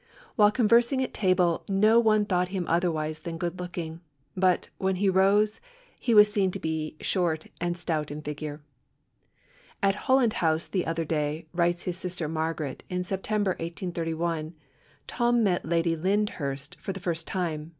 While 0.35 0.49
conversing 0.49 1.03
at 1.03 1.13
table 1.13 1.63
no 1.69 1.99
one 1.99 2.25
thought 2.25 2.47
him 2.47 2.65
otherwise 2.67 3.19
than 3.19 3.37
good 3.37 3.59
looking; 3.59 4.01
but, 4.35 4.67
when 4.79 4.95
he 4.95 5.09
rose, 5.11 5.61
he 5.99 6.15
was 6.15 6.33
seen 6.33 6.49
to 6.49 6.59
be 6.59 6.95
short 6.99 7.45
and 7.61 7.77
stout 7.77 8.09
in 8.09 8.23
figure. 8.23 8.63
'At 9.83 9.93
Holland 10.09 10.33
House, 10.41 10.65
the 10.65 10.87
other 10.87 11.05
day,' 11.05 11.45
writes 11.53 11.83
his 11.83 11.97
sister 11.99 12.27
Margaret 12.27 12.81
in 12.89 13.03
September 13.03 13.51
1831, 13.59 14.55
'Tom 15.05 15.43
met 15.43 15.65
Lady 15.67 15.95
Lyndhurst 15.95 16.77
for 16.81 16.91
the 16.93 16.99
first 16.99 17.27
time. 17.27 17.69